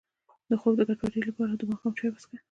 د 0.49 0.51
خوب 0.61 0.73
د 0.77 0.81
ګډوډۍ 0.87 1.21
لپاره 1.29 1.51
د 1.55 1.61
ماښام 1.69 1.93
چای 1.97 2.09
مه 2.13 2.19
څښئ 2.21 2.37